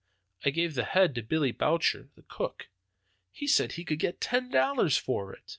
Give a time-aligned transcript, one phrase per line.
[0.43, 2.69] I gave the head to Billy Boucher, the cook.
[3.31, 5.43] He said he could get ten dollars for it.